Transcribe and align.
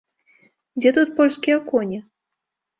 Дзе 0.79 0.89
тут 0.97 1.13
польскія 1.21 1.61
коні? 1.71 2.03